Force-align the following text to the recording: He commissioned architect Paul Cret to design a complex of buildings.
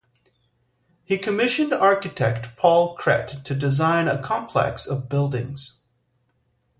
He 1.05 1.19
commissioned 1.19 1.73
architect 1.73 2.55
Paul 2.55 2.95
Cret 2.95 3.27
to 3.45 3.53
design 3.53 4.07
a 4.07 4.19
complex 4.19 4.87
of 4.87 5.07
buildings. 5.09 5.83